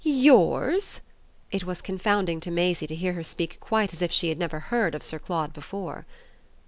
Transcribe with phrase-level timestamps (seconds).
[0.03, 1.01] "Yours?"
[1.51, 4.59] It was confounding to Maisie to hear her speak quite as if she had never
[4.59, 6.07] heard of Sir Claude before.